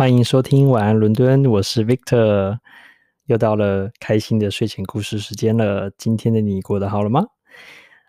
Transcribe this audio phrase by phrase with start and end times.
[0.00, 2.58] 欢迎收听晚安伦敦，我是 Victor，
[3.26, 5.92] 又到了开心的睡前故事时间了。
[5.98, 7.26] 今天的你过得好了吗？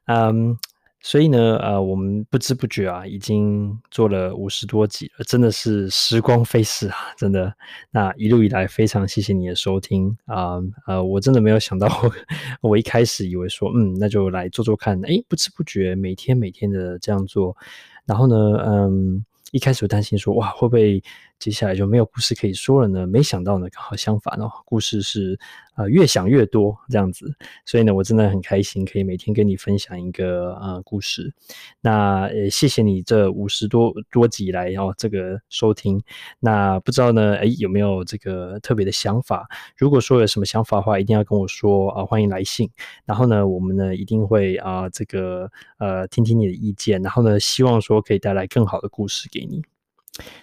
[0.06, 0.58] 嗯、
[1.02, 7.54] 所以呢，呃，我们不知不觉啊，已经做了五十多集了，真的是时光飞逝啊，真的。
[7.90, 11.90] 那一路以来，非常谢谢你的收听啊，呃，我真的没有想到，
[12.64, 17.58] 我一开始以为说，嗯，那就来做做看，诶，不知不觉每天每天的这样做，
[18.06, 19.26] 然后呢，嗯。
[19.52, 21.04] 一开始担心说，哇，会不会
[21.42, 23.08] 接下来就没有故事可以说了呢？
[23.08, 25.40] 没想到呢，刚好相反哦，故事是
[25.76, 27.36] 呃越想越多这样子。
[27.66, 31.34] 所以呢，我真的很开心，可以每天跟你分享一个呃故事。
[31.82, 36.00] 那呃，谢谢你这五十多多集来哦这个收听。
[36.40, 39.50] 那不知道呢，诶，有没有这个特别的想法？
[39.76, 42.70] 如果说有什么想法的话，一定要跟我说啊，欢迎来信。
[43.06, 45.50] 然后呢，我们呢一定会啊这个
[45.80, 47.02] 呃听听你的意见。
[47.02, 49.71] 然后呢，希望说可以带来更好的故事给你。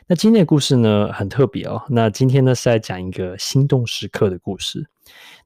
[0.07, 1.83] 那今天的故事呢，很特别哦。
[1.89, 4.89] 那今天呢是在讲一个心动时刻的故事。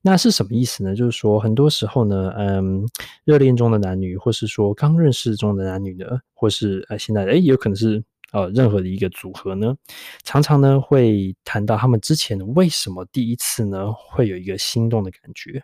[0.00, 0.94] 那是什么意思呢？
[0.94, 2.86] 就是说，很多时候呢，嗯，
[3.24, 8.02] 热恋中的男女，或是说刚认识中的男女呢，或是呃现在诶有可能是
[8.32, 9.74] 呃任何的一个组合呢，
[10.24, 15.62] 常常呢会谈到他们之前为什么第一次呢会有一个心动的感觉。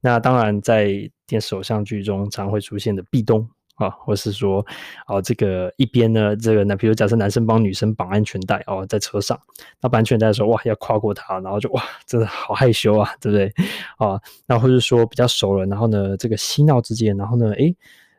[0.00, 3.48] 那当然，在电视偶像剧中常会出现的壁咚。
[3.76, 4.64] 啊，或是说，
[5.06, 9.38] 哦，这个一边呢，这个呢，比如假设男生帮女生绑安全带哦，在车上，
[9.80, 13.52] 那绑安全带的时候，哇，要跨过他，然后就哇，真的好害羞啊，对不对？
[13.96, 17.74] 啊，那或者说比较熟了，然后呢，这个嬉闹之间，然后呢，诶，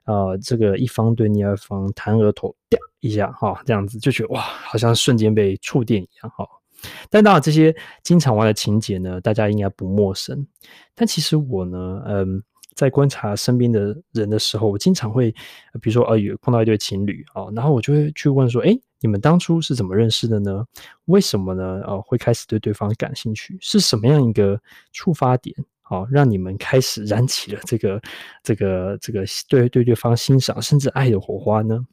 [0.05, 6.47] 呃，这个一方对另外一方弹额头，掉一下，哈，这样子就觉得哇，好像瞬间被触电一样，哈。
[7.09, 10.45] 但当然，这些经常玩的情节呢，大家应该不陌生。
[10.95, 12.43] 但其实我呢，嗯。
[12.75, 15.31] 在观察身边的人的时候，我经常会，
[15.81, 20.65] 比如说，呃，有碰到一对情侣啊，然后我就会去问说，诶，你们当初是怎么认识的呢？
[21.05, 21.81] 为什么呢？
[21.85, 23.57] 呃，会开始对对方感兴趣？
[23.61, 24.59] 是什么样一个
[24.91, 28.01] 触发点，好，让你们开始燃起了这个、
[28.41, 31.85] 这个、这个对对对方欣赏甚至爱的火花呢？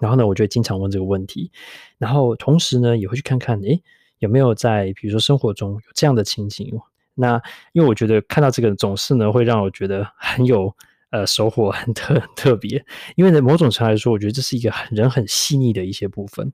[0.00, 1.50] 然后呢，我就会经常问这个问题，
[1.98, 3.82] 然后同时呢，也会去看看，诶，
[4.20, 6.80] 有没有在比如说生活中有这样的情景。
[7.20, 7.40] 那
[7.72, 10.74] 因为我觉得看到这个总是呢会让我觉得很有
[11.10, 12.84] 呃收获，很特很特别。
[13.16, 16.52] 因为呢某种程度来说，我觉得这是一个很人很细腻的一些部分。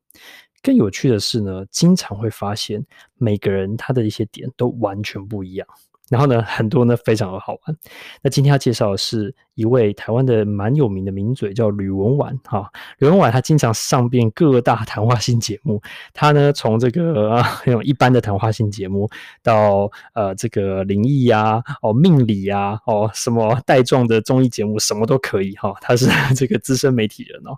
[0.63, 2.85] 更有趣的是呢，经常会发现
[3.15, 5.67] 每个人他的一些点都完全不一样。
[6.09, 7.77] 然后呢，很多呢非常的好玩。
[8.23, 12.71] 那今天要介绍的是一位台湾的蛮有名的名嘴，叫吕文婉哈。
[12.99, 15.83] 吕文婉他经常上遍各大谈话性节目。
[16.15, 19.09] 他呢从这个啊 那种一般的谈话性节目，
[19.43, 25.75] 到呃这个灵异呀、哦命理呀、哦什么带状的综艺节目，什么都可以哈。
[25.81, 26.07] 他是
[26.37, 27.57] 这个资深媒体人哦。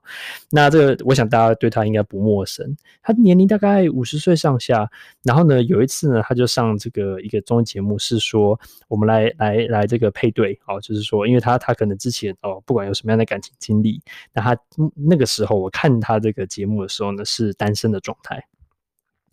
[0.51, 2.77] 那这个我想大家对他应该不陌生。
[3.03, 4.89] 他年龄大概五十岁上下。
[5.25, 8.59] 然后呢有一次呢他就上这个一个综艺节目，是说。
[8.89, 14.01] 我们来来来这个配对哦，就是说，因为他他可能之前哦，不管有什么样的感情经历，
[14.33, 14.57] 那他
[14.95, 18.43] 那个时候我看他这个节目的时候呢，是单身的状态。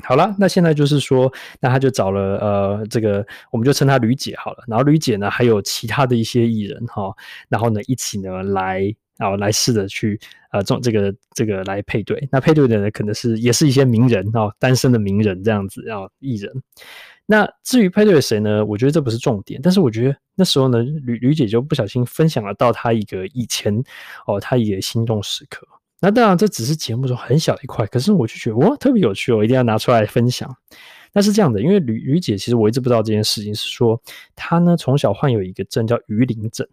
[0.03, 4.63] 好了，那现在就是说，那他就找了呃这个，我们就称他吕姐好了。
[4.67, 7.15] 然后吕姐呢，还有其他的一些艺人哈、
[7.47, 10.19] 然后呢一起呢来啊、哦、来试着去
[10.51, 12.27] 呃这这个这个来配对。
[12.29, 16.51] 那配对的呢，可能是也是一些名人哦，单身的名人这样子，然后艺人。
[17.27, 18.63] 那至于配对谁呢？
[18.65, 23.73] 我觉得这不是重点，但是我觉得那时候呢，吕吕姐就不小心分享了到她一个以前
[24.27, 25.67] 哦，她一个心动时刻。
[25.99, 30.47] 那当然这只是节目中很小一块，可是我就觉得哇，特别有趣，我一定要拿出来分享。
[31.13, 33.99] 那是这样的，因为吕吕姐其实我一直不知道这件事情，是说
[34.35, 36.67] 她呢从小患有一个症叫鱼鳞症，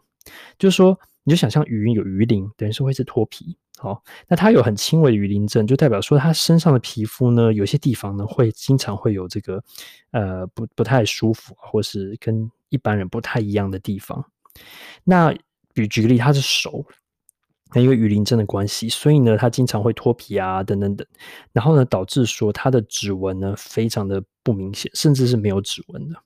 [0.58, 3.56] 就是说你就想象鱼有鱼鳞，等于是会是脱皮。
[3.78, 9.62] 好，那他有很轻微的鱼鳞症，就代表说他身上的皮肤呢，有些地方呢会经常会有这个
[10.12, 14.24] 呃不不太舒服，或是跟一般人不太一样的地方。
[15.02, 15.34] 那
[15.74, 16.84] 举举个例，他是手，
[17.74, 21.04] 那因为鱼鳞症的关系，所以呢他经常会脱皮啊等等等，
[21.52, 26.22] 然后呢导致说他的指纹呢非常的不明显，甚至是没有指纹的。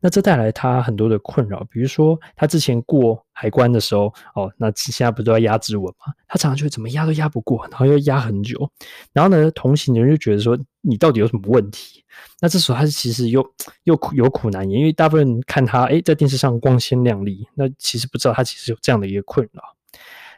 [0.00, 6.12] 那这带来他很多的困扰，比如说他之前过海关的时候，哦，那现在不都要压指纹吗？
[6.28, 8.70] 他常常就怎么压都压不过，然后又压很久，
[9.12, 12.04] 然后呢，同行的人就觉得说你到底有什么问题？
[12.40, 13.44] 那这时候他其实又
[13.84, 19.62] 又苦有苦难言，因为大部分人看他诶在电视上光鲜亮丽，那其实不知道他其实有这样的一个困扰。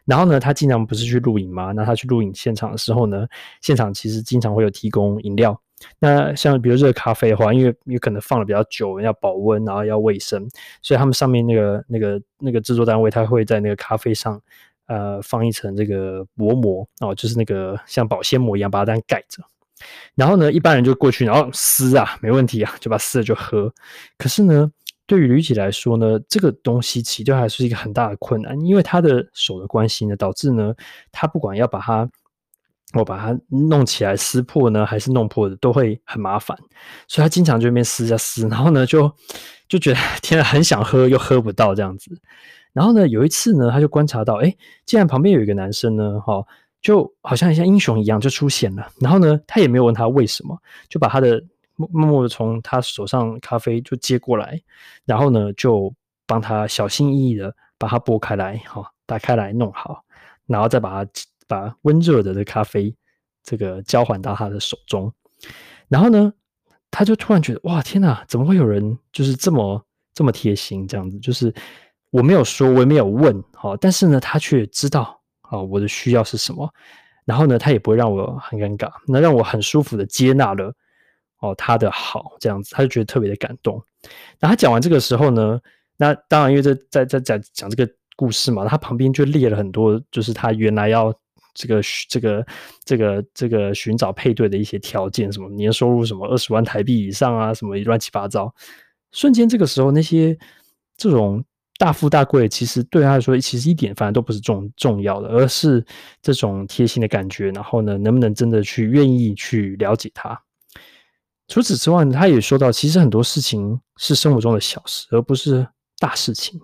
[0.04, 1.72] 然后呢，他经常不是去录影吗？
[1.72, 3.26] 那他去录影现场的时候呢，
[3.60, 5.60] 现场其实经常会有提供饮料。
[5.98, 10.48] 那像比如热咖啡的话，因为有可能放了比较久，要保温，然后要卫生，
[10.82, 14.40] 所以他们上面那个那个那个制作单位，他会在那个咖啡上，
[14.86, 19.42] 呃，放一层这个薄膜哦，就是那个像保鲜膜一样，把它这样盖着。
[20.16, 23.72] 然后呢，一般人就过去，然后撕啊，没问题啊，就把撕了就喝。
[24.16, 24.68] 可是呢，
[25.06, 30.74] 对于吕姐来说呢，这个东西其实还是一个很大的困难，因为她的手的关系呢，导致呢，
[31.12, 32.10] 她不管要把它，
[32.94, 36.56] 我把它弄起来撕破呢，还是弄破的，都会很麻烦，
[37.06, 39.12] 所以他经常就那边撕啊撕，然后呢，就
[39.68, 42.10] 就觉得 天啊，很想喝又喝不到这样子。
[42.72, 44.54] 然后呢，有一次呢，他就观察到，哎，
[44.86, 46.44] 既然旁边有一个男生呢，哈，
[46.80, 48.90] 就好像像英雄一样就出现了。
[49.00, 50.56] 然后呢，他也没有问他为什么，
[50.88, 51.42] 就把他的。
[51.80, 54.60] 默默的从他手上咖啡就接过来，
[55.04, 55.94] 然后呢，就
[56.26, 60.02] 帮他小心翼翼的把它剥开来，哈，打开来弄好，
[60.46, 61.08] 然后再把它
[61.48, 62.94] 把温热的的咖啡
[63.42, 65.12] 这个交还到他的手中，
[65.88, 66.32] 然后呢，
[66.90, 69.84] 他就突然觉得哇，天哪，怎么会有人就是这么
[70.14, 71.18] 这么贴心这样子？
[71.18, 71.52] 就是
[72.10, 76.72] 我没有说，我也没有问，好，但是呢，他却知道啊我的需要是什么，
[77.24, 80.72] 然后呢，他也不会让我很尴尬，那让我很舒服的接纳了。
[81.40, 83.80] 哦，他的好这样子，他就觉得特别的感动。
[84.40, 85.60] 那他讲完这个时候呢，
[85.96, 91.14] 那当然因为这在在在讲这个故事嘛，他旁边就列了很多，就是他原来要
[91.58, 92.46] 这个这个
[92.84, 98.54] 这个这个寻找配对的一些条件，什么年收入什么二十万台币以上啊，什么乱七八糟。
[99.10, 100.38] 瞬间这个时候，那些
[100.96, 101.44] 这种
[101.76, 105.84] 大富大贵，其实对他来说，其实一点反而都不是重重要的，而是
[106.22, 107.50] 这种贴心的感觉。
[107.50, 110.40] 然后呢，能不能真的去愿意去了解他？
[111.48, 115.66] 除此之外，他也说到，其实很多事情是生活中的小事，而不是
[115.98, 116.60] 大事情。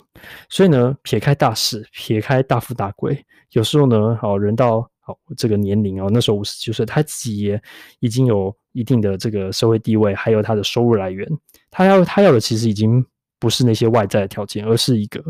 [0.48, 4.76] 所以呢，撇开大事，撇开大富大贵，有时候呢，哦，人到
[5.06, 7.60] 哦这个年龄哦，那时候五十几岁，他自己也
[8.00, 11.28] 已经有一定的这个社会地位，还有他的收入来源。
[11.70, 13.04] 他要他要的其实已经
[13.38, 15.22] 不是那些外在的条件，而是一个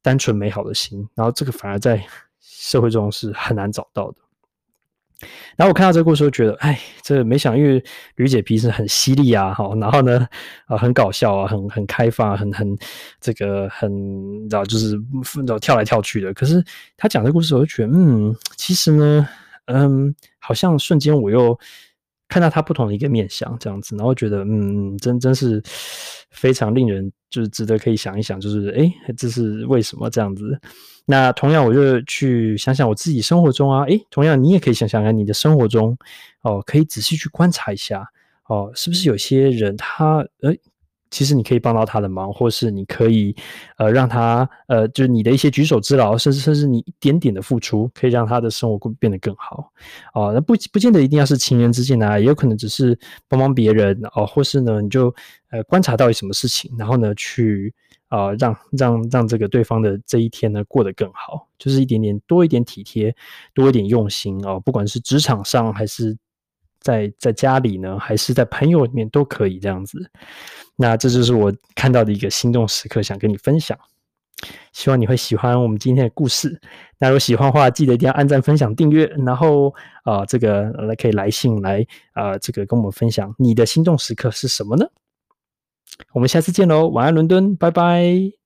[0.00, 1.06] 单纯美好的心。
[1.14, 2.02] 然后这个反而在
[2.40, 4.21] 社会中是很难找到的。
[5.56, 7.82] 然后我看到这个故事，就觉得，哎，这没想，因为
[8.16, 10.26] 吕姐平时很犀利啊，哈，然后呢，
[10.66, 12.76] 啊，很搞笑啊，很很开放，很很
[13.20, 13.90] 这个很，
[14.48, 14.98] 然后就是
[15.60, 16.32] 跳来跳去的。
[16.34, 16.64] 可是
[16.96, 19.28] 他讲这个故事，我就觉得，嗯，其实呢，
[19.66, 21.58] 嗯，好像瞬间我又
[22.28, 25.62] 看到他不同的一个面相，这样子，然后觉得，嗯，真真是
[26.30, 30.60] 非常令人就是值得可以想一想，就是，哎，这是为什么这样子？
[31.06, 35.96] 那同样，我就去想想我自己生活中啊，哎，同样你也可以想想看你的生活中，
[36.42, 38.06] 哦，可以仔细去观察一下，
[38.46, 40.60] 哦，是不是有些人他，诶，
[41.12, 43.36] 其实你可以帮到他的忙，或是你可以，
[43.76, 49.70] 呃，让他，呃，就是你的一些举手之劳，甚至甚至你一点点的付出，可以让他的生活变得更好，
[50.14, 52.98] 哦，那不不见得一定要是情人之间啊，也有可能只是
[53.28, 55.14] 帮帮别人，哦，或是呢，你就
[55.50, 57.72] 呃观察到一什么事情，然后呢去。
[58.08, 63.16] 啊、呃，让让让这个对方的这一天呢过得更好，就是一点点多一点体贴，
[63.54, 66.14] 多一点用心哦、不管是职场上还是
[66.82, 70.10] 在在家里呢，还是在朋友里面都可以这样子。
[70.76, 73.78] 那这就是我看到的一个心动时刻，想跟你分享。
[74.72, 76.60] 希望你会喜欢我们今天的故事。
[76.98, 84.84] 那如果喜欢的话，记得一定要按赞、分享、订阅，然后啊、这个来可以来信来啊、这个跟我们分享你的心动时刻是什么呢？
[86.12, 88.41] 我们下次见喽，晚安，伦敦，拜拜。